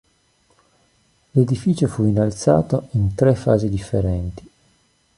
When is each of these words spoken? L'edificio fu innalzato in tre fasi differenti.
L'edificio 1.33 1.85
fu 1.87 2.05
innalzato 2.07 2.87
in 2.93 3.13
tre 3.13 3.35
fasi 3.35 3.69
differenti. 3.69 4.49